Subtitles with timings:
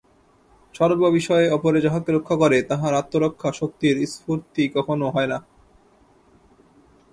[0.75, 5.37] সর্ব বিষয়ে অপরে যাহাকে রক্ষা করে, তাহার আত্মরক্ষা শক্তির স্ফূর্তি কখনও হয় না।